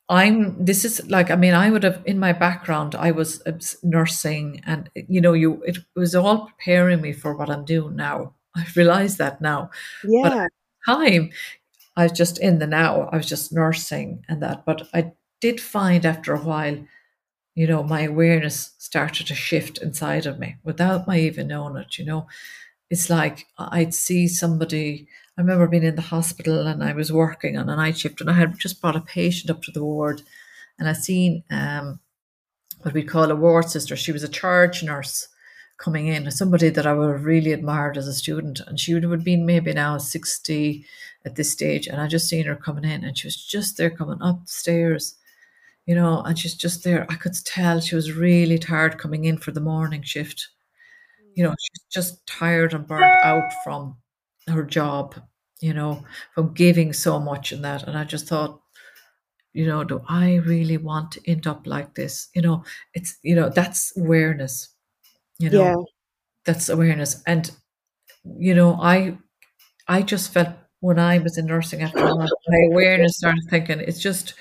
[0.08, 3.42] I'm this is like I mean I would have in my background I was
[3.82, 8.34] nursing and you know you it was all preparing me for what I'm doing now.
[8.56, 9.70] I realize that now.
[10.04, 10.46] Yeah.
[10.86, 11.30] But time
[11.96, 13.08] I was just in the now.
[13.12, 14.64] I was just nursing and that.
[14.64, 16.78] But I did find after a while,
[17.54, 21.98] you know, my awareness started to shift inside of me without my even knowing it,
[21.98, 22.26] you know.
[22.88, 25.06] It's like I'd see somebody
[25.38, 28.28] I remember being in the hospital and I was working on a night shift and
[28.28, 30.22] I had just brought a patient up to the ward
[30.78, 32.00] and I seen um,
[32.82, 33.96] what we'd call a ward sister.
[33.96, 35.28] She was a charge nurse
[35.78, 38.60] coming in, somebody that I would have really admired as a student.
[38.66, 40.84] And she would have been maybe now 60
[41.24, 41.86] at this stage.
[41.86, 44.52] And I just seen her coming in and she was just there coming up the
[44.52, 45.16] stairs,
[45.90, 47.06] you know, and she's just there.
[47.10, 50.48] I could tell she was really tired coming in for the morning shift.
[51.34, 53.96] You know, she's just tired and burnt out from
[54.46, 55.16] her job
[55.60, 57.86] you know, from giving so much in that.
[57.86, 58.60] And I just thought,
[59.52, 62.28] you know, do I really want to end up like this?
[62.34, 64.68] You know, it's, you know, that's awareness,
[65.38, 65.76] you know, yeah.
[66.46, 67.22] that's awareness.
[67.26, 67.50] And,
[68.38, 69.18] you know, I,
[69.86, 72.26] I just felt when I was in nursing after my
[72.70, 74.34] awareness started thinking, it's just,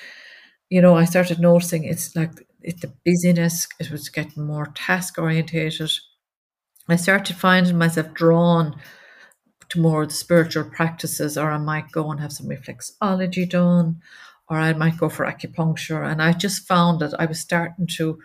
[0.70, 5.92] you know, I started noticing it's like the busyness, it was getting more task orientated.
[6.88, 8.80] I started finding myself drawn
[9.70, 14.02] to more of the spiritual practices, or I might go and have some reflexology done,
[14.48, 16.10] or I might go for acupuncture.
[16.10, 18.20] And I just found that I was starting to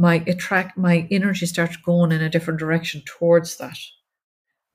[0.00, 3.78] my attract my energy started going in a different direction towards that.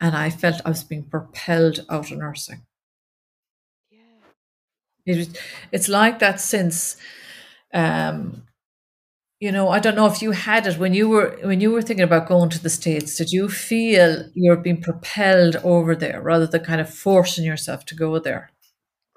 [0.02, 2.66] And I felt I was being propelled out of nursing.
[5.06, 5.38] It
[5.72, 6.98] it's like that since
[7.74, 8.44] um,
[9.40, 11.82] you know, I don't know if you had it when you were when you were
[11.82, 13.18] thinking about going to the states.
[13.18, 17.96] Did you feel you're being propelled over there rather than kind of forcing yourself to
[17.96, 18.52] go there?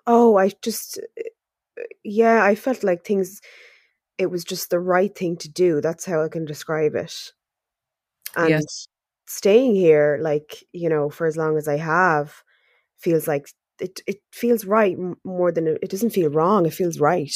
[0.06, 0.98] Oh, I just
[2.04, 3.40] yeah, I felt like things.
[4.18, 5.80] It was just the right thing to do.
[5.80, 7.32] That's how I can describe it.
[8.36, 8.88] And Yes.
[9.26, 12.42] staying here, like you know, for as long as I have,
[12.98, 13.48] feels like
[13.80, 14.00] it.
[14.06, 16.66] It feels right more than it, it doesn't feel wrong.
[16.66, 17.32] It feels right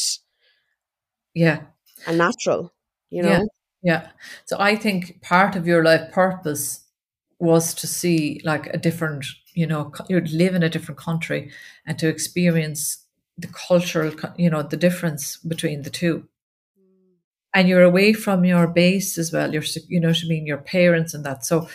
[1.34, 1.62] Yeah.
[2.06, 2.72] and natural.
[3.10, 3.38] You Yeah.
[3.38, 3.48] know.
[3.82, 4.08] Yeah.
[4.44, 6.80] So I think part of your life purpose
[7.38, 9.24] was to see like a different,
[9.54, 11.50] you know, you live in a different country
[11.86, 13.06] and to experience
[13.38, 16.28] the cultural, you know, the difference between the two.
[17.54, 19.52] And you're away from your base as well.
[19.52, 21.44] You're, you know what I mean, your parents and that.
[21.44, 21.68] So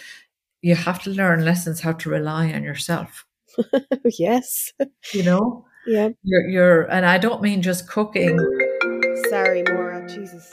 [0.62, 3.26] you have to learn lessons how to rely on yourself.
[4.20, 4.72] yes.
[5.14, 6.10] You know, Yeah.
[6.24, 8.38] you're, you're, and I don't mean just cooking.
[9.30, 10.08] Sorry, Maura.
[10.08, 10.50] Jesus.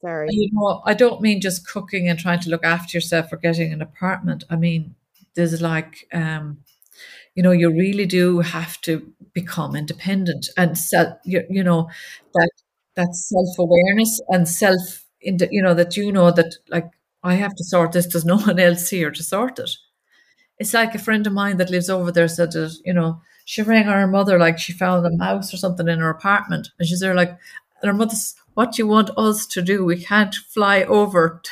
[0.00, 0.28] Sorry.
[0.30, 3.72] You know, I don't mean just cooking and trying to look after yourself or getting
[3.72, 4.44] an apartment.
[4.50, 4.94] I mean,
[5.34, 6.58] there's like, um,
[7.34, 11.88] you know, you really do have to become independent and self, you, you know,
[12.34, 12.50] that
[12.96, 16.90] that self awareness and self, you know, that you know that like
[17.22, 18.06] I have to sort this.
[18.06, 19.70] There's no one else here to sort it.
[20.58, 23.62] It's like a friend of mine that lives over there said that, you know, she
[23.62, 26.68] rang her mother like she found a mouse or something in her apartment.
[26.78, 27.30] And she's there like,
[27.82, 29.84] and her mother's, what do you want us to do?
[29.84, 31.50] We can't fly over t-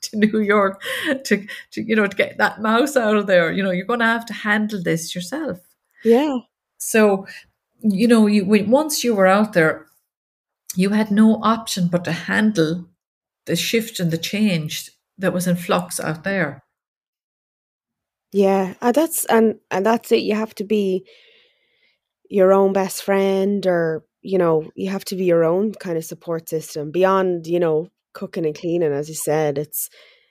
[0.00, 0.80] to New York
[1.24, 3.52] to, to, you know, to get that mouse out of there.
[3.52, 5.58] You know, you're going to have to handle this yourself.
[6.04, 6.38] Yeah.
[6.78, 7.26] So,
[7.80, 9.86] you know, you when, once you were out there,
[10.74, 12.86] you had no option but to handle
[13.46, 16.62] the shift and the change that was in flux out there.
[18.32, 18.74] Yeah.
[18.80, 20.22] And that's and and that's it.
[20.22, 21.04] You have to be
[22.28, 26.04] your own best friend or you know you have to be your own kind of
[26.04, 29.88] support system beyond you know cooking and cleaning as you said it's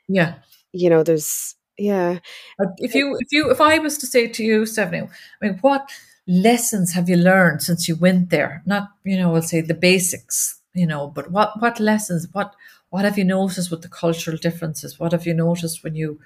[0.08, 0.36] Yeah.
[0.74, 2.20] you know there's yeah
[2.60, 5.08] uh, If you, if you, if I was to say to you, Stephanie,
[5.42, 5.90] I mean, what
[6.28, 8.64] lessons have you learned since you went there?
[8.66, 12.56] Not, you know, I'll say the basics, you know, but what, what lessons, what,
[12.90, 15.00] what have you noticed with the cultural differences?
[15.00, 16.20] What have you noticed when you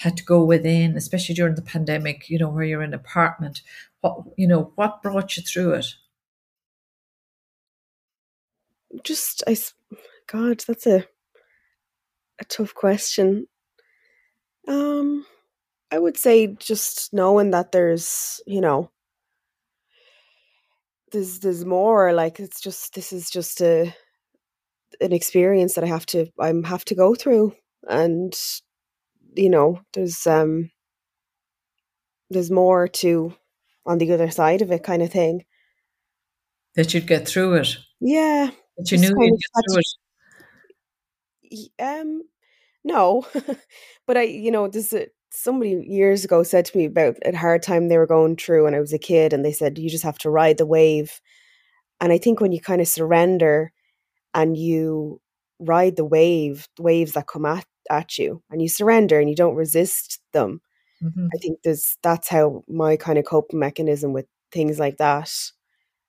[0.00, 3.62] had to go within, especially during the pandemic, you know, where you're in an apartment?
[4.00, 5.86] What, you know, what brought you through it?
[9.04, 9.56] just I,
[10.26, 11.06] god that's a
[12.40, 13.46] a tough question
[14.68, 15.24] um
[15.90, 18.90] i would say just knowing that there's you know
[21.12, 23.94] there's there's more like it's just this is just a
[25.00, 27.54] an experience that i have to i'm have to go through
[27.88, 28.34] and
[29.34, 30.70] you know there's um
[32.30, 33.34] there's more to
[33.86, 35.44] on the other side of it kind of thing.
[36.76, 39.82] That you'd get through it, yeah that you knew you'd get through
[41.50, 41.70] it.
[41.82, 42.22] um
[42.84, 43.26] no.
[44.06, 47.62] But i you know this uh, somebody years ago said to me about a hard
[47.62, 50.02] time they were going through when i was a kid and they said you just
[50.02, 51.20] have to ride the wave.
[52.00, 53.72] And i think when you kind of surrender
[54.34, 55.20] and you
[55.60, 59.56] ride the wave waves that come at, at you and you surrender and you don't
[59.56, 60.60] resist them
[61.00, 65.32] hmm i think there's that's how my kind of coping mechanism with things like that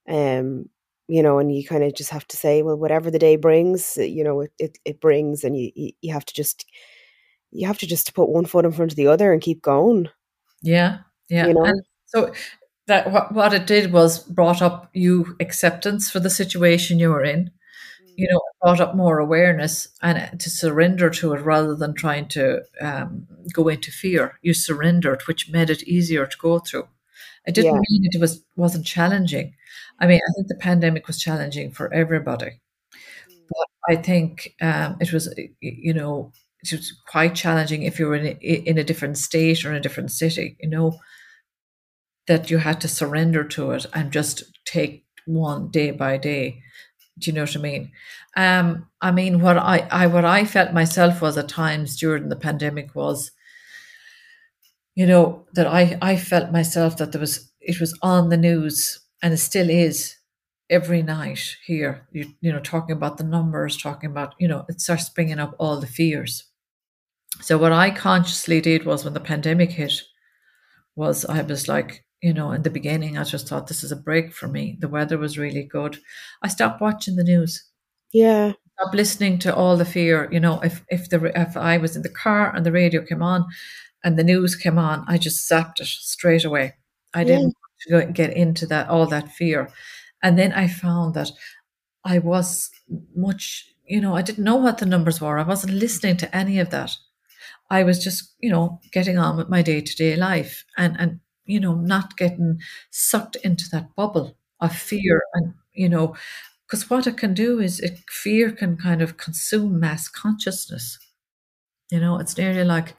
[0.09, 0.65] um
[1.07, 3.97] you know and you kind of just have to say well whatever the day brings
[3.97, 6.65] uh, you know it, it, it brings and you, you you have to just
[7.51, 10.07] you have to just put one foot in front of the other and keep going
[10.61, 11.47] Yeah, yeah.
[11.47, 12.33] you know And so
[12.87, 17.23] that what, what it did was brought up you acceptance for the situation you were
[17.23, 17.51] in.
[18.17, 22.27] You know, brought up more awareness and uh, to surrender to it rather than trying
[22.29, 24.37] to um, go into fear.
[24.41, 26.87] You surrendered, which made it easier to go through.
[27.45, 29.55] It didn't yeah mean it was wasn't challenging.
[29.99, 32.61] I mean, I think the pandemic was challenging for everybody.
[33.49, 36.31] But I think um, it was, you know,
[36.63, 39.77] it was quite challenging if you were in a, in a different state or in
[39.77, 40.57] a different city.
[40.61, 40.99] You know,
[42.27, 46.61] that you had to surrender to it and just take one day by day.
[47.19, 47.91] Do you know what I mean?
[48.35, 52.35] Um, I mean, what I, I what I felt myself was at times during the
[52.35, 53.31] pandemic was,
[54.95, 58.99] you know, that I I felt myself that there was it was on the news
[59.21, 60.17] and it still is
[60.69, 62.07] every night here.
[62.11, 65.55] You, you know, talking about the numbers, talking about, you know, it starts bringing up
[65.59, 66.45] all the fears.
[67.41, 70.01] So what I consciously did was when the pandemic hit,
[70.95, 73.95] was I was like, you know, in the beginning, I just thought this is a
[73.95, 74.77] break for me.
[74.79, 75.97] The weather was really good.
[76.41, 77.63] I stopped watching the news.
[78.13, 78.53] Yeah.
[78.79, 80.29] Stop listening to all the fear.
[80.31, 83.23] You know, if if the if I was in the car and the radio came
[83.23, 83.45] on,
[84.03, 86.75] and the news came on, I just zapped it straight away.
[87.13, 87.55] I didn't
[87.87, 88.05] yeah.
[88.05, 89.69] get into that all that fear,
[90.23, 91.31] and then I found that
[92.05, 92.69] I was
[93.15, 93.67] much.
[93.85, 95.37] You know, I didn't know what the numbers were.
[95.37, 96.95] I wasn't listening to any of that.
[97.69, 101.19] I was just, you know, getting on with my day to day life and and
[101.45, 106.15] you know, not getting sucked into that bubble of fear and, you know,
[106.65, 110.97] because what it can do is it fear can kind of consume mass consciousness.
[111.91, 112.95] You know, it's nearly like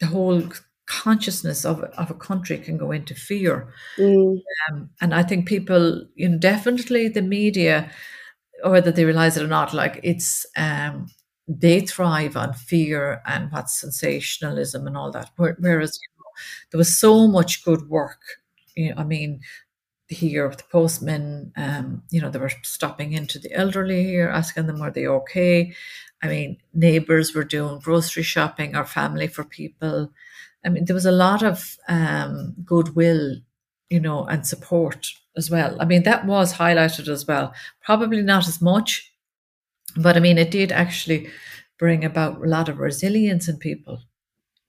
[0.00, 0.42] the whole
[0.86, 3.72] consciousness of, of a country can go into fear.
[3.98, 4.40] Mm.
[4.70, 7.90] Um, and I think people, you know, definitely the media,
[8.64, 11.08] or whether they realize it or not, like it's um,
[11.46, 15.30] they thrive on fear and what sensationalism and all that.
[15.36, 15.98] Whereas
[16.70, 18.20] there was so much good work.
[18.74, 19.40] You know, I mean,
[20.08, 24.80] here the postmen, um, you know, they were stopping into the elderly here, asking them,
[24.82, 25.74] are they okay?
[26.22, 30.10] I mean, neighbors were doing grocery shopping or family for people.
[30.64, 33.36] I mean, there was a lot of um, goodwill,
[33.90, 35.76] you know, and support as well.
[35.80, 37.52] I mean, that was highlighted as well.
[37.84, 39.12] Probably not as much
[39.96, 41.30] but I mean, it did actually
[41.78, 44.00] bring about a lot of resilience in people.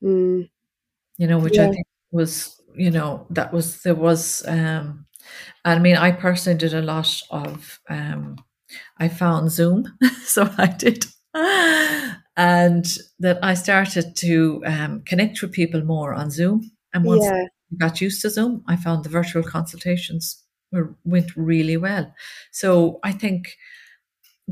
[0.03, 0.49] Mm.
[1.18, 1.68] You know, which yeah.
[1.68, 4.45] I think was, you know, that was there was.
[4.47, 5.05] um
[5.65, 7.80] I mean, I personally did a lot of.
[7.89, 8.38] um
[8.99, 9.86] I found Zoom,
[10.24, 11.05] so I did,
[12.36, 12.86] and
[13.20, 16.72] that I started to um, connect with people more on Zoom.
[16.93, 17.45] And once yeah.
[17.45, 22.13] I got used to Zoom, I found the virtual consultations were, went really well.
[22.51, 23.55] So I think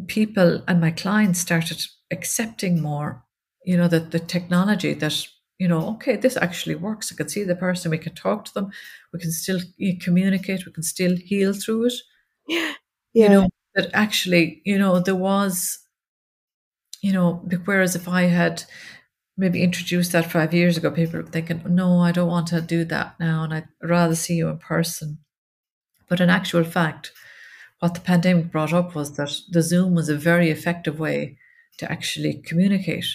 [0.07, 3.23] people and my clients started accepting more,
[3.63, 5.27] you know, that the technology that,
[5.59, 7.11] you know, okay, this actually works.
[7.11, 8.71] I can see the person, we can talk to them,
[9.13, 9.59] we can still
[10.01, 11.93] communicate, we can still heal through it.
[12.47, 12.73] Yeah.
[13.13, 15.79] You know, that actually, you know, there was,
[17.01, 18.63] you know, whereas if I had
[19.37, 22.83] maybe introduced that five years ago, people were thinking, no, I don't want to do
[22.85, 25.19] that now, and I'd rather see you in person.
[26.07, 27.11] But in actual fact,
[27.79, 31.37] what the pandemic brought up was that the Zoom was a very effective way
[31.77, 33.07] to actually communicate,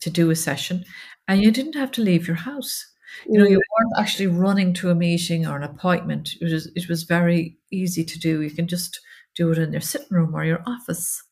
[0.00, 0.84] to do a session,
[1.32, 2.86] and you didn't have to leave your house.
[3.26, 3.60] You know, you mm.
[3.60, 6.30] weren't actually running to a meeting or an appointment.
[6.40, 8.42] It was it was very easy to do.
[8.42, 9.00] You can just
[9.34, 11.22] do it in your sitting room or your office.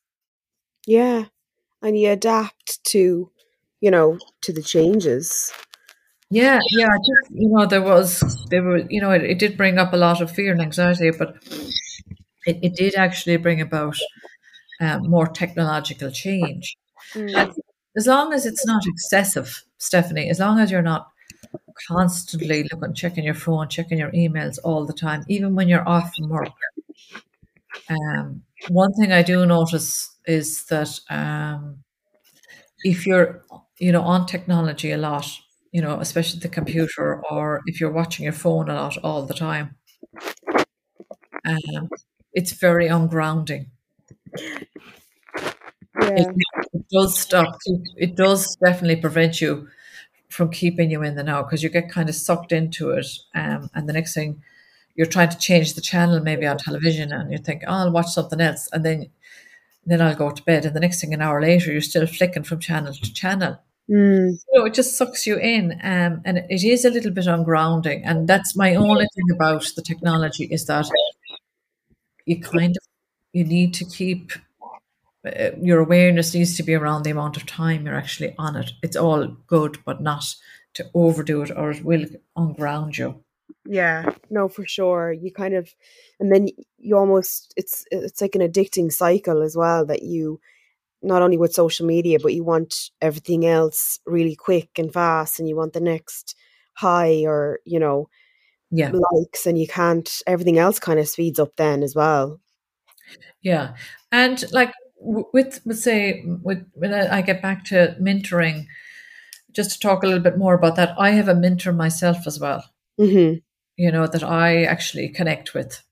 [0.87, 1.25] Yeah,
[1.81, 3.31] and you adapt to,
[3.79, 5.53] you know, to the changes.
[6.31, 6.87] Yeah, yeah.
[6.87, 9.97] Just you know, there was there were you know it, it did bring up a
[9.97, 11.35] lot of fear and anxiety, but
[12.47, 13.97] it, it did actually bring about
[14.79, 16.75] um, more technological change.
[17.13, 17.53] Mm.
[17.95, 21.11] As long as it's not excessive, Stephanie, as long as you're not
[21.87, 26.13] constantly looking, checking your phone, checking your emails all the time, even when you're off
[26.15, 26.49] from work.
[27.89, 31.83] Um, one thing I do notice is that um,
[32.83, 33.43] if you're,
[33.79, 35.27] you know, on technology a lot,
[35.71, 39.33] you know, especially the computer, or if you're watching your phone a lot all the
[39.33, 39.75] time,
[41.45, 41.89] um,
[42.33, 43.67] it's very ungrounding.
[46.01, 46.21] Yeah.
[46.21, 46.35] It,
[46.73, 47.57] it, does stop.
[47.95, 49.69] It does definitely prevent you
[50.29, 53.69] from keeping you in the know because you get kind of sucked into it, um,
[53.73, 54.41] and the next thing
[54.95, 58.11] you're trying to change the channel maybe on television, and you think, "Oh, I'll watch
[58.11, 59.09] something else," and then
[59.85, 62.43] then I'll go to bed, and the next thing an hour later, you're still flicking
[62.43, 63.59] from channel to channel.
[63.89, 64.37] Mm.
[64.53, 68.03] So it just sucks you in, um, and it is a little bit ungrounding.
[68.05, 70.87] And that's my only thing about the technology is that
[72.25, 72.83] you kind of
[73.33, 74.31] you need to keep
[75.25, 78.71] Uh, your awareness needs to be around the amount of time you're actually on it.
[78.81, 80.23] It's all good, but not
[80.73, 82.05] to overdo it, or it will
[82.35, 83.23] unground you.
[83.65, 85.11] Yeah, no, for sure.
[85.11, 85.73] You kind of,
[86.19, 86.47] and then
[86.77, 90.39] you almost it's it's like an addicting cycle as well that you
[91.03, 95.47] not only with social media, but you want everything else really quick and fast, and
[95.47, 96.35] you want the next
[96.73, 98.09] high or you know
[98.71, 102.39] yeah likes and you can't everything else kind of speeds up then as well
[103.41, 103.75] yeah
[104.11, 104.71] and like
[105.03, 108.65] with let's say with when i get back to mentoring
[109.51, 112.39] just to talk a little bit more about that i have a mentor myself as
[112.39, 112.63] well
[112.99, 113.37] mm-hmm.
[113.77, 115.83] you know that i actually connect with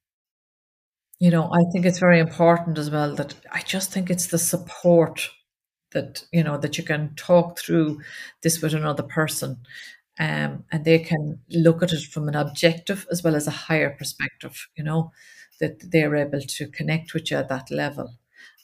[1.20, 4.38] you know i think it's very important as well that i just think it's the
[4.38, 5.30] support
[5.92, 8.00] that you know that you can talk through
[8.44, 9.58] this with another person
[10.20, 13.90] um, and they can look at it from an objective as well as a higher
[13.90, 15.14] perspective, you know,
[15.62, 18.14] that they're able to connect with you at that level.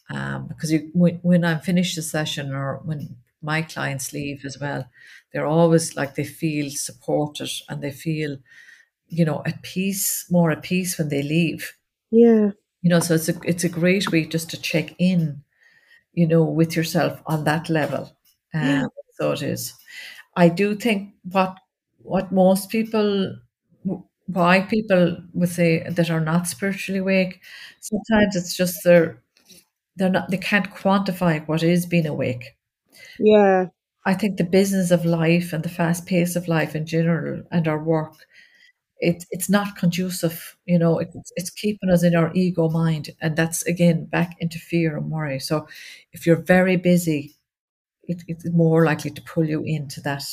[0.09, 4.59] Um, because you, when, when I'm finished the session or when my clients leave as
[4.59, 4.89] well,
[5.33, 8.37] they're always like they feel supported and they feel,
[9.07, 11.73] you know, at peace, more at peace when they leave.
[12.11, 12.51] Yeah.
[12.81, 15.43] You know, so it's a it's a great way just to check in,
[16.13, 18.17] you know, with yourself on that level.
[18.53, 18.87] Um, Yeah.
[19.15, 19.73] So it is.
[20.35, 21.57] I do think what
[22.03, 23.37] what most people
[24.27, 27.41] why people would say that are not spiritually awake,
[27.79, 29.21] sometimes it's just they're
[29.95, 32.55] they're not they can't quantify what is being awake.
[33.19, 33.67] Yeah.
[34.05, 37.67] I think the business of life and the fast pace of life in general and
[37.67, 38.13] our work,
[38.99, 43.09] it, it's not conducive, you know, it's, it's keeping us in our ego mind.
[43.19, 45.39] And that's again back into fear and worry.
[45.39, 45.67] So
[46.13, 47.35] if you're very busy,
[48.03, 50.23] it, it's more likely to pull you into that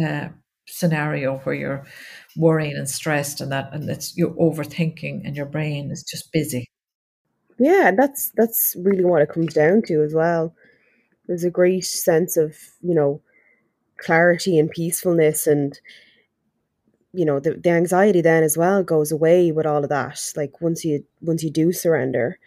[0.00, 0.28] uh,
[0.66, 1.86] scenario where you're
[2.36, 6.66] worrying and stressed and that and it's you're overthinking and your brain is just busy.
[7.58, 10.54] Yeah, that's that's really what it comes down to as well.
[11.26, 13.22] There's a great sense of, you know,
[13.98, 15.80] clarity and peacefulness and
[17.12, 20.20] you know, the, the anxiety then as well goes away with all of that.
[20.36, 22.38] Like once you once you do surrender,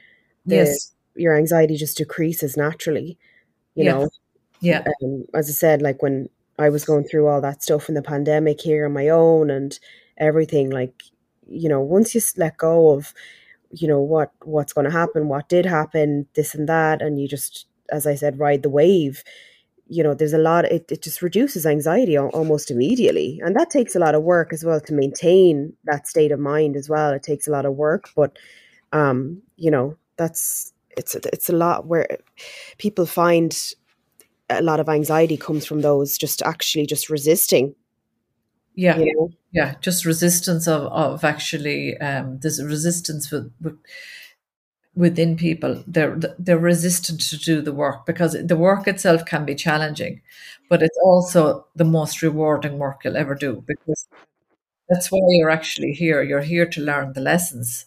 [0.47, 0.93] the Yes.
[1.15, 3.17] your anxiety just decreases naturally,
[3.75, 3.93] you Yeah.
[3.93, 4.09] know.
[4.61, 4.83] Yeah.
[5.03, 6.29] Um, as I said, like when
[6.59, 9.77] I was going through all that stuff in the pandemic here on my own and
[10.17, 11.03] everything, like,
[11.47, 13.13] you know, once you let go of,
[13.71, 17.27] you know, what what's going to happen, what did happen, this and that, and you
[17.27, 19.23] just, as I said, ride the wave,
[19.89, 23.41] you know, there's a lot, it, it just reduces anxiety almost immediately.
[23.43, 26.75] And that takes a lot of work as well to maintain that state of mind
[26.75, 27.11] as well.
[27.13, 28.37] It takes a lot of work, but,
[28.91, 32.17] um, you know, that's, it's, it's a lot where
[32.77, 33.57] people find
[34.49, 37.75] a lot of anxiety comes from those just actually just resisting,
[38.77, 38.97] Yeah.
[38.99, 39.31] you know?
[39.51, 39.75] Yeah.
[39.81, 43.77] Just resistance of, of actually um there's a resistance with, with
[44.95, 45.83] within people.
[45.87, 50.21] They're they're resistant to do the work because the work itself can be challenging,
[50.69, 54.07] but it's also the most rewarding work you'll ever do because
[54.89, 56.23] that's why you're actually here.
[56.23, 57.86] You're here to learn the lessons.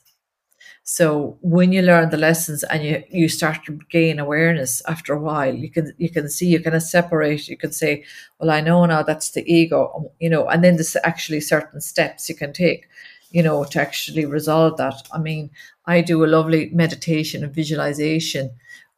[0.83, 5.21] So when you learn the lessons and you, you start to gain awareness after a
[5.21, 7.47] while, you can you can see you kind of separate.
[7.49, 8.05] You can say,
[8.41, 12.29] "Well, I know now that's the ego," you know, and then there's actually certain steps
[12.29, 12.89] you can take,
[13.31, 15.07] you know, to actually resolve that.
[15.13, 15.51] I mean,
[15.87, 18.51] I do a lovely meditation and visualization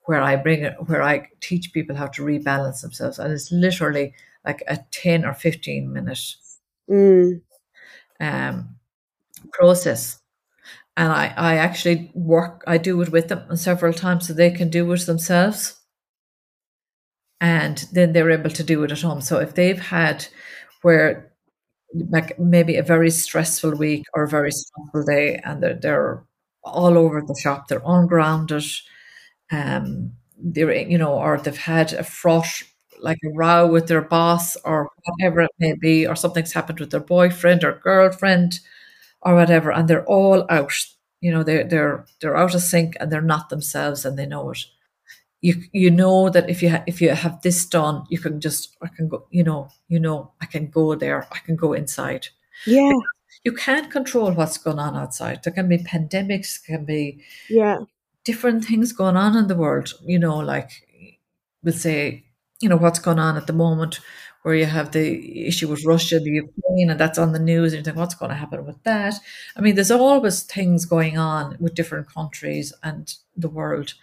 [0.07, 4.15] where I bring it, where I teach people how to rebalance themselves, and it's literally
[4.47, 6.37] like a ten or fifteen minute
[6.91, 7.43] Mm,
[8.21, 8.77] um,
[9.53, 10.22] process
[10.97, 14.69] and I, I actually work i do it with them several times so they can
[14.71, 15.79] do it themselves.
[17.41, 19.21] And then they're able to do it at home.
[19.21, 20.27] So if they've had
[20.83, 21.33] where
[22.11, 26.25] like maybe a very stressful week or a very stressful day and they're, they're
[26.65, 28.65] all over the shop they're ungrounded
[29.53, 32.63] um they're you know or they've had a fraught
[33.01, 36.91] like a row with their boss or whatever it may be or something's happened with
[36.91, 38.61] their boyfriend or girlfriend
[39.23, 40.73] or whatever, and they're all out.
[41.21, 44.51] You know, they're they're they're out of sync and they're not themselves, and they know
[44.51, 44.65] it.
[45.41, 48.77] You you know that if you ha- if you have this done, you can just
[48.83, 49.27] I can go.
[49.31, 51.27] You know, you know I can go there.
[51.33, 52.29] I can go inside.
[52.67, 52.93] yeah,
[53.45, 55.43] You can't control what's going on outside.
[55.43, 57.79] There can be pandemics, can be yeah,
[58.25, 59.95] different things going on in the world.
[60.05, 60.71] You know, like
[61.63, 62.25] we'll say,
[62.61, 64.01] you know, what's going on at the moment,
[64.43, 67.81] where you have the issue with Russia, the Ukraine, and that's on the news, and
[67.81, 69.15] you think, what's going to happen with that?
[69.57, 73.95] I mean, there's always things going on with different countries and the world,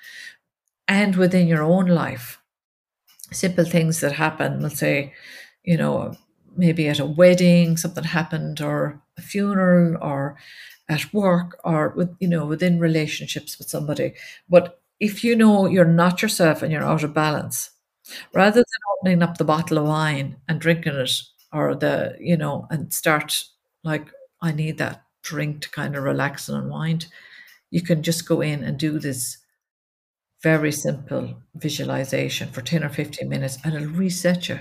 [0.87, 2.41] and within your own life.
[3.31, 5.13] Simple things that happen, let's say,
[5.63, 6.15] you know,
[6.55, 10.37] maybe at a wedding, something happened, or a funeral, or
[10.87, 14.13] at work, or with, you know, within relationships with somebody.
[14.49, 17.69] But if you know you're not yourself and you're out of balance,
[18.33, 21.21] rather than opening up the bottle of wine and drinking it
[21.53, 23.43] or the you know and start
[23.83, 24.09] like
[24.41, 27.07] i need that drink to kind of relax and unwind
[27.71, 29.37] you can just go in and do this
[30.43, 34.59] very simple visualization for 10 or 15 minutes and it'll reset you